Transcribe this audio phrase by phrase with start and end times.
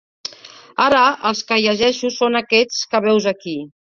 [0.85, 1.01] Ara
[1.31, 3.57] els que llegeixo són aquests que veus aquí.